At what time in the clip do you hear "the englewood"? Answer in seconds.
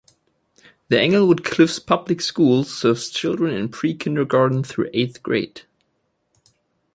0.87-1.43